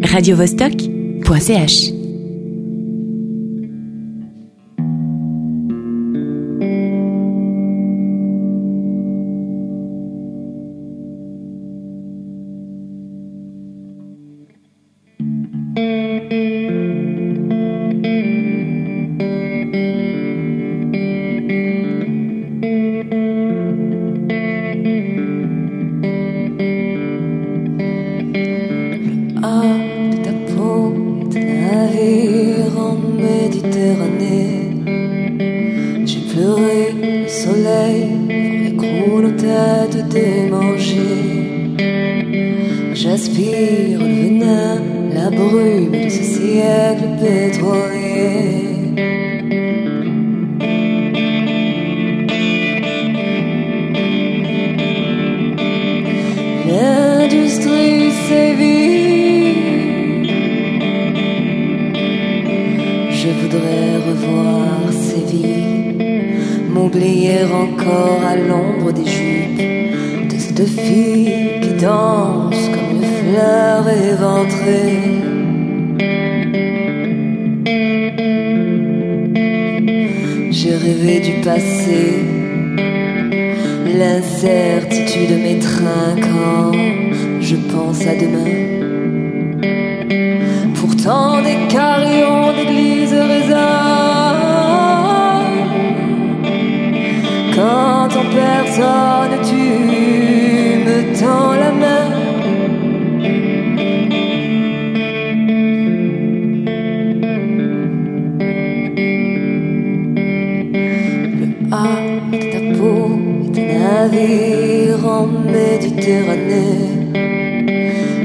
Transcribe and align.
radiovostok.ch 0.00 2.05
encore 67.52 68.22
à 68.26 68.36
l'ombre 68.36 68.92
des 68.92 69.06
jupes 69.06 70.30
de 70.30 70.38
cette 70.38 70.66
fille 70.66 71.60
qui 71.62 71.70
danse 71.82 72.68
comme 72.72 72.90
une 72.96 73.08
fleur 73.20 73.88
éventrée. 73.88 75.00
J'ai 80.50 80.76
rêvé 80.76 81.20
du 81.20 81.40
passé, 81.42 82.24
l'incertitude 83.98 85.42
m'étreint 85.42 86.16
je 87.48 87.54
pense 87.54 88.00
à 88.00 88.14
demain. 88.16 88.50
Pourtant 90.74 91.40
des 91.40 91.68
cas 91.68 91.95
personne, 98.24 99.36
tu 99.48 99.64
me 100.86 100.96
tends 101.18 101.54
la 101.62 101.72
main. 101.82 102.06
Le 111.40 111.46
A 111.72 111.74
de 112.32 112.38
ta 112.52 112.60
peau 112.78 113.00
est 113.44 113.58
un 113.60 113.66
navire 113.78 115.02
en 115.06 115.26
Méditerranée. 115.26 116.76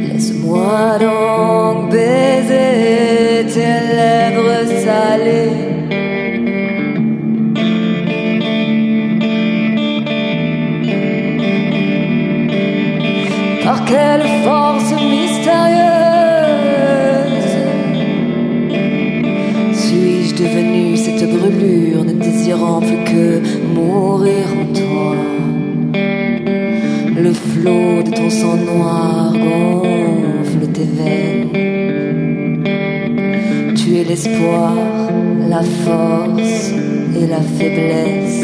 Laisse-moi 0.07 0.97
dans 0.99 1.60
quelle 13.91 14.27
force 14.45 14.91
mystérieuse. 15.13 15.89
Suis-je 19.83 20.33
devenue 20.43 20.95
cette 20.95 21.25
brûlure 21.35 22.03
ne 22.05 22.13
désirant 22.13 22.79
plus 22.79 23.03
que 23.11 23.27
mourir 23.75 24.45
en 24.61 24.65
toi? 24.81 25.15
Le 27.25 27.33
flot 27.33 28.03
de 28.03 28.11
ton 28.17 28.29
sang 28.29 28.57
noir 28.71 29.33
gonfle 29.45 30.63
tes 30.75 30.89
veines. 30.97 31.53
Tu 33.75 33.87
es 33.99 34.05
l'espoir, 34.05 34.73
la 35.53 35.63
force 35.83 36.71
et 37.19 37.27
la 37.27 37.41
faiblesse. 37.57 38.41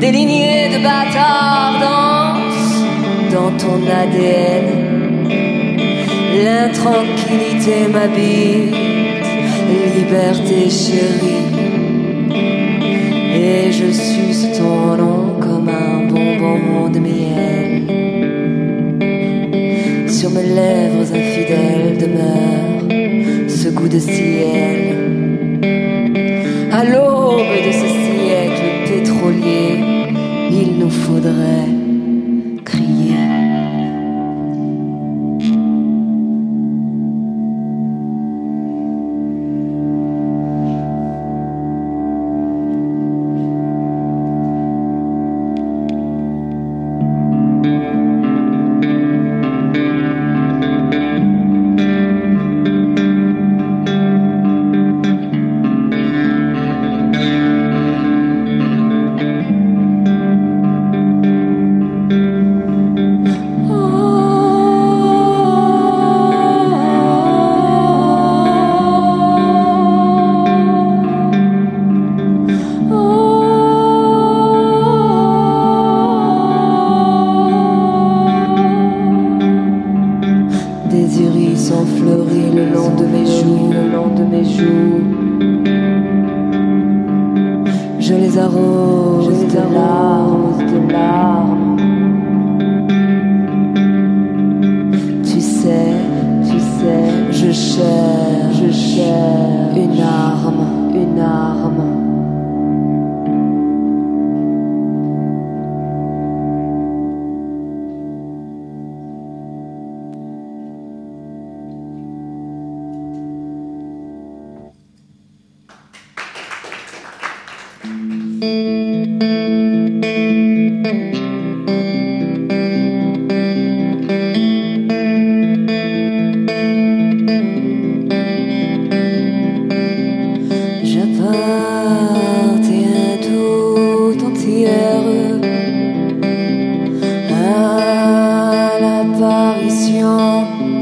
Déligné 0.00 0.68
de 0.74 0.78
bâtards 0.82 1.76
dans 1.80 2.11
dans 3.32 3.50
ton 3.56 3.80
ADN. 3.86 4.66
L'intranquillité 6.44 7.88
m'habite, 7.90 8.74
liberté 9.96 10.68
chérie. 10.68 11.48
Et 13.34 13.72
je 13.72 13.90
suce 13.90 14.58
ton 14.58 14.96
nom 14.96 15.40
comme 15.40 15.68
un 15.68 16.06
bonbon 16.08 16.90
de 16.90 16.98
miel. 16.98 17.70
Sur 20.08 20.30
mes 20.30 20.48
lèvres 20.60 21.10
infidèles 21.22 21.96
demeure 21.98 23.48
ce 23.48 23.68
goût 23.70 23.88
de 23.88 23.98
ciel. 23.98 24.80
À 26.70 26.84
l'aube 26.84 27.56
de 27.66 27.72
ce 27.72 27.88
siècle 28.04 28.66
pétrolier, 28.86 29.78
il 30.50 30.78
nous 30.78 30.90
faudrait 30.90 31.81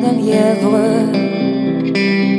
d'un 0.00 0.12
lièvre. 0.12 2.29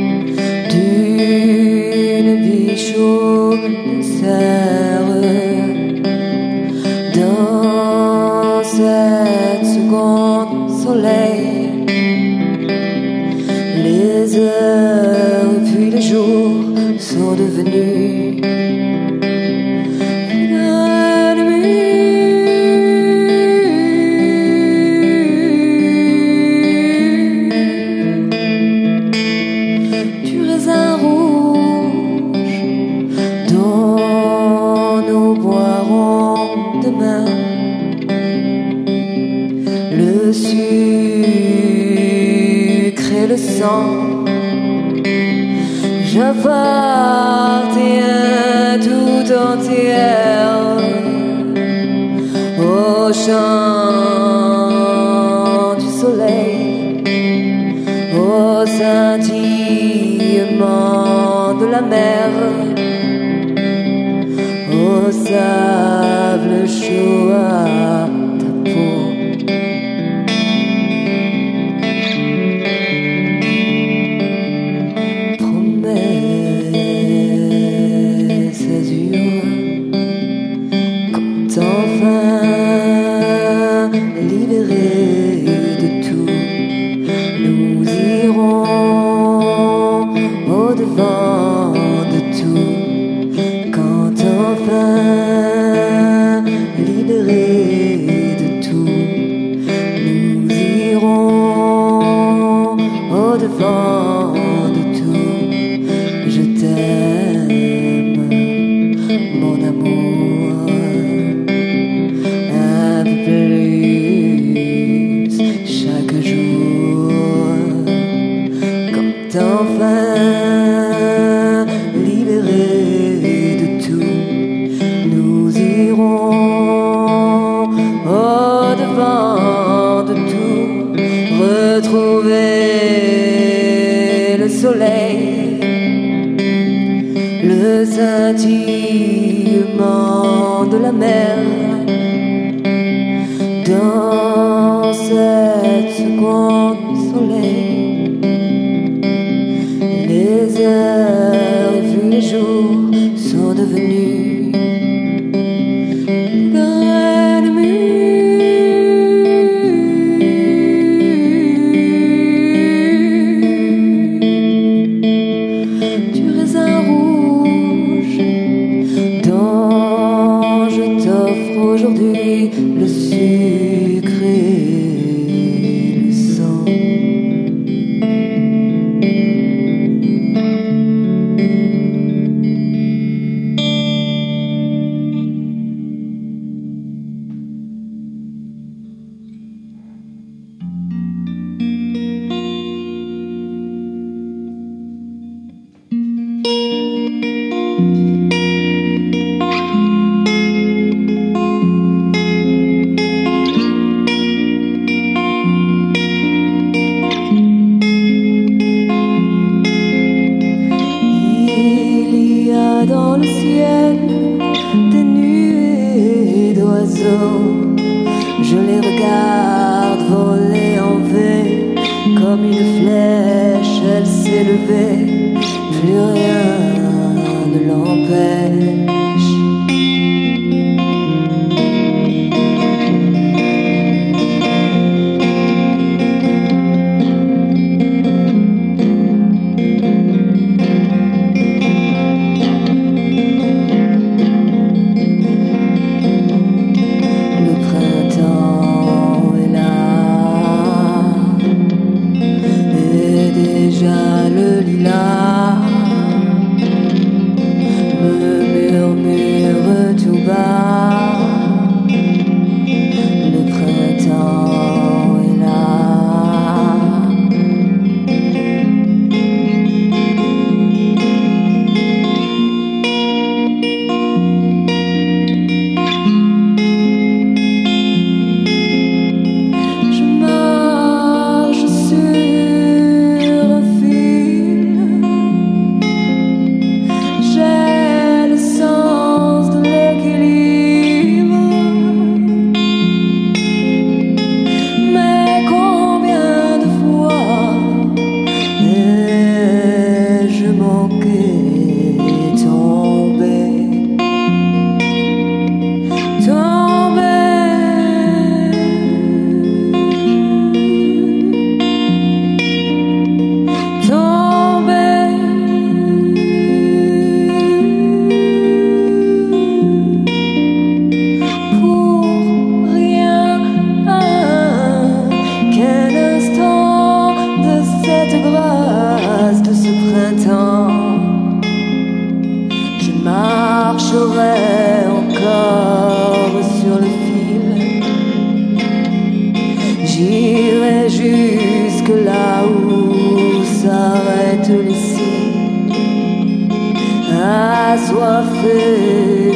Les 150.61 151.00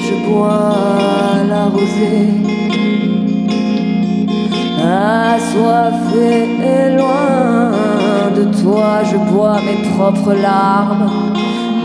Je 0.08 0.30
bois 0.30 0.76
la 1.50 1.66
rosée 1.66 2.28
assoiffé 4.82 6.48
et 6.74 6.98
loin 6.98 8.32
de 8.36 8.44
toi, 8.62 9.04
je 9.04 9.18
bois 9.32 9.60
mes 9.62 9.90
propres 9.92 10.34
larmes. 10.34 11.10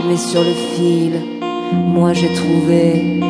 Mais 0.07 0.17
sur 0.17 0.41
le 0.41 0.53
fil, 0.75 1.13
moi 1.71 2.13
j'ai 2.13 2.33
trouvé 2.33 3.20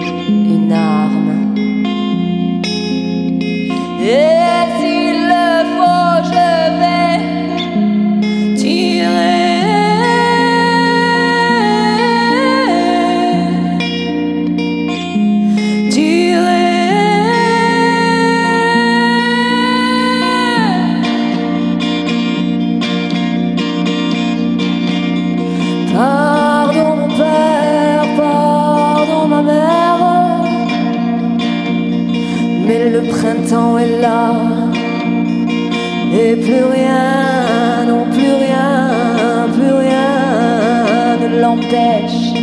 plus 36.43 36.63
rien, 36.63 37.85
non 37.87 38.05
plus 38.09 38.33
rien, 38.45 39.47
plus 39.55 39.73
rien 39.83 41.17
ne 41.21 41.39
l'empêche. 41.41 42.33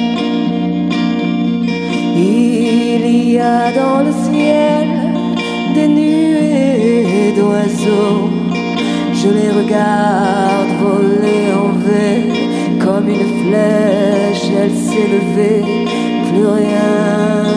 Il 2.16 3.32
y 3.32 3.38
a 3.38 3.72
dans 3.72 4.00
le 4.06 4.12
ciel 4.26 4.88
des 5.74 5.88
nuées 5.88 7.34
d'oiseaux. 7.36 8.30
Je 9.20 9.28
les 9.38 9.50
regarde 9.60 10.70
voler 10.80 11.44
en 11.62 11.70
V 11.84 11.88
comme 12.84 13.08
une 13.08 13.28
flèche, 13.42 14.46
elle 14.60 14.76
s'est 14.86 15.08
levée, 15.14 15.64
plus 16.28 16.46
rien 16.46 17.47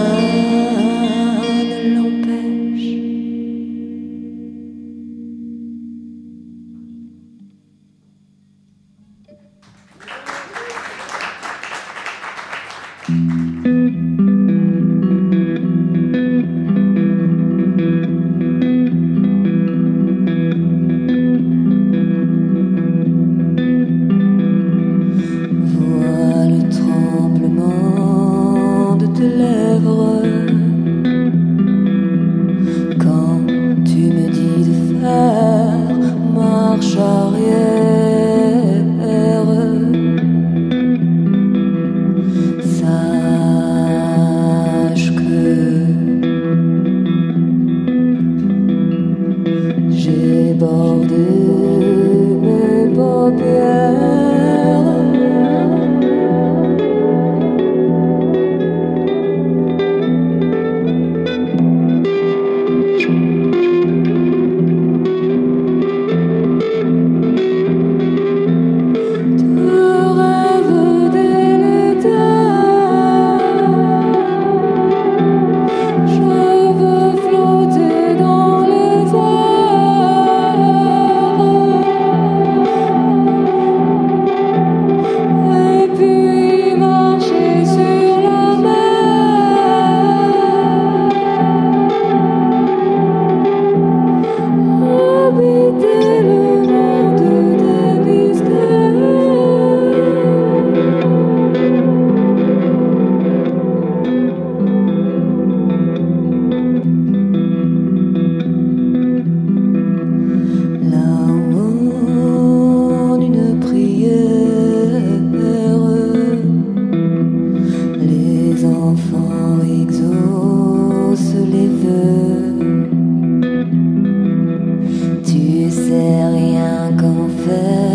sais 125.71 126.25
rien 126.25 126.91
qu'en 126.97 127.27
faire. 127.43 127.90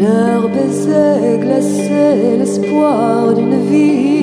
Leur 0.00 0.48
baiser 0.48 1.38
glacé 1.38 2.36
l'espoir 2.38 3.34
d'une 3.34 3.62
vie. 3.68 4.21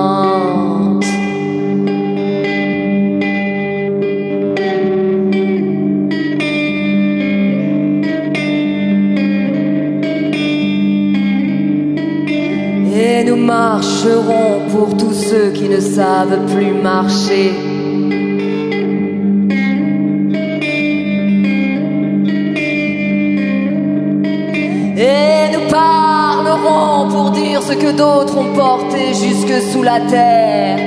Et 12.94 13.24
nous 13.24 13.36
marcherons 13.36 14.68
pour 14.72 14.98
tous 14.98 15.14
ceux 15.14 15.52
qui 15.52 15.70
ne 15.70 15.80
savent 15.80 16.46
plus 16.54 16.74
marcher. 16.74 17.52
Que 27.76 27.92
d'autres 27.92 28.38
ont 28.38 28.54
porté 28.54 29.14
jusque 29.14 29.62
sous 29.72 29.84
la 29.84 30.00
terre. 30.02 30.80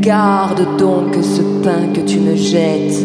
Garde 0.00 0.76
donc 0.78 1.14
ce 1.22 1.42
pain 1.62 1.92
que 1.94 2.00
tu 2.00 2.18
me 2.20 2.36
jettes. 2.36 3.04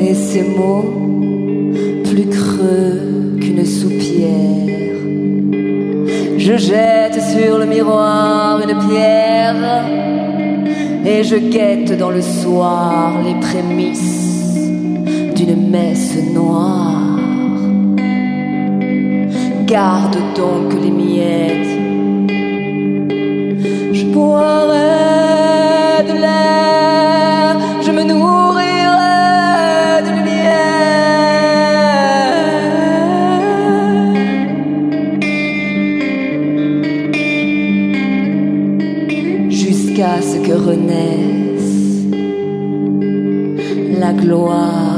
Et 0.00 0.14
ces 0.14 0.42
mots 0.42 1.03
Je 6.46 6.58
jette 6.58 7.22
sur 7.22 7.56
le 7.56 7.64
miroir 7.64 8.60
une 8.60 8.78
pierre 8.86 9.86
et 11.02 11.24
je 11.24 11.36
guette 11.36 11.96
dans 11.96 12.10
le 12.10 12.20
soir 12.20 13.14
les 13.24 13.34
prémices 13.40 14.68
d'une 15.34 15.70
messe 15.70 16.18
noire. 16.34 17.18
Garde 19.64 20.18
donc 20.36 20.74
les 20.82 20.90
miettes. 20.90 21.73
Ce 40.22 40.38
que 40.38 40.52
renaisse 40.52 42.06
la 43.98 44.12
gloire 44.12 44.93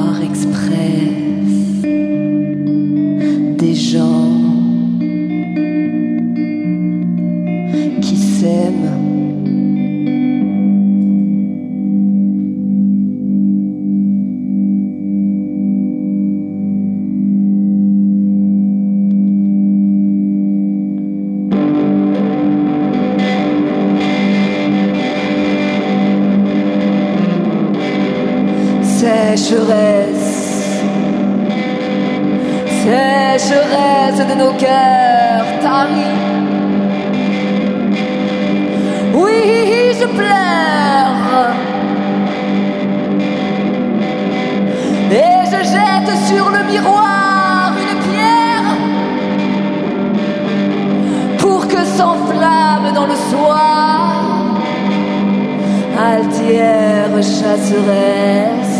Sécheresse 33.38 34.18
de 34.18 34.34
nos 34.34 34.52
cœurs 34.54 35.46
taris. 35.62 36.16
Oui, 39.14 39.92
je 40.00 40.06
pleure. 40.06 41.54
Et 45.12 45.44
je 45.52 45.60
jette 45.74 46.12
sur 46.26 46.46
le 46.50 46.60
miroir 46.72 47.72
une 47.78 48.00
pierre 48.10 48.70
pour 51.38 51.68
que 51.68 51.84
s'enflamme 51.96 52.92
dans 52.92 53.06
le 53.06 53.14
soir 53.30 54.56
altière 55.96 57.14
chasseresse 57.22 58.75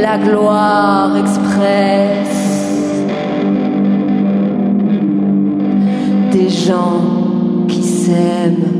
la 0.00 0.16
gloire 0.16 1.16
express 1.16 2.28
des 6.32 6.48
gens 6.48 7.66
qui 7.68 7.82
s'aiment. 7.82 8.71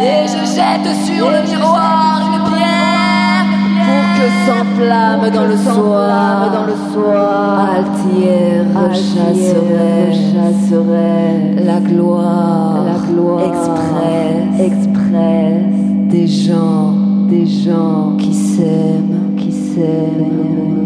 et 0.00 0.22
je 0.26 0.42
jette 0.54 0.90
sur 1.04 1.26
le 1.30 1.40
miroir 1.42 2.12
une 2.26 2.40
pierre 2.50 3.46
pour 3.86 4.04
que 4.16 4.26
s'enflamme 4.46 5.26
dans 5.30 5.46
le 5.46 5.56
soir, 5.56 6.34
dans 6.50 6.66
le 6.66 6.76
soir, 6.92 7.68
altière 7.76 8.64
rechasserait, 8.74 10.12
chasserait 10.32 11.40
la 11.62 11.78
gloire, 11.80 12.84
la 12.86 12.98
gloire, 13.12 13.42
express, 13.44 14.60
express 14.60 15.72
des 16.08 16.26
gens 16.26 17.02
des 17.32 17.46
gens 17.46 18.16
qui 18.18 18.31
s'aiment, 18.56 19.34
qui 19.36 19.52
s'aiment. 19.52 20.81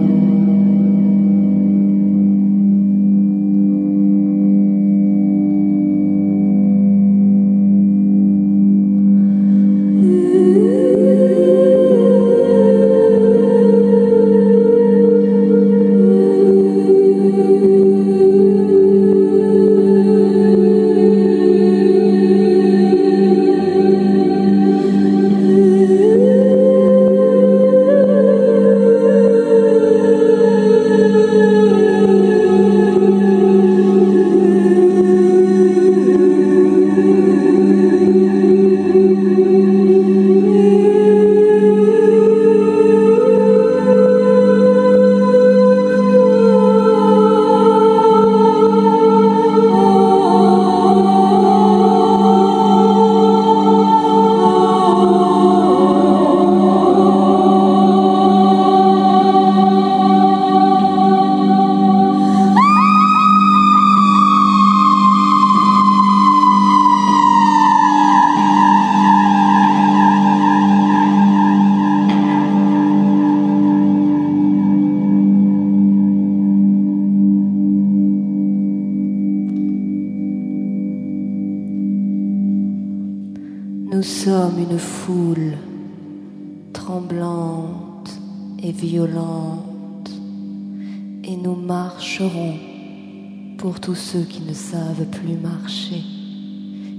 Ceux 93.95 94.23
qui 94.23 94.41
ne 94.41 94.55
savent 94.55 95.07
plus 95.07 95.37
marcher. 95.37 96.03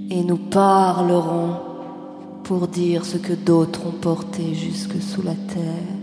Et 0.10 0.24
nous 0.24 0.38
parlerons 0.38 1.60
pour 2.44 2.68
dire 2.68 3.06
ce 3.06 3.18
que 3.18 3.34
d'autres 3.34 3.86
ont 3.88 3.92
porté 3.92 4.56
jusque 4.56 5.02
sous 5.02 5.22
la 5.22 5.36
terre. 5.36 5.98